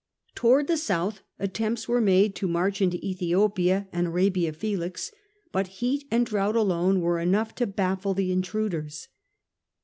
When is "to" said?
2.37-2.47, 7.53-7.67